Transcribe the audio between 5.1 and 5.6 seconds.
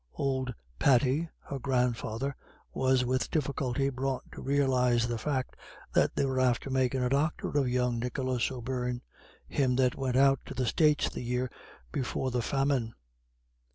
fact